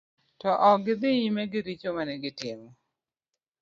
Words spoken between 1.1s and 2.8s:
nyime gi richo mane gitimo.